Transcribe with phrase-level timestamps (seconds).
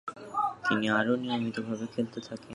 [0.65, 2.49] তিনি আরও নিয়মিতভাবে খেলতে থাকেন।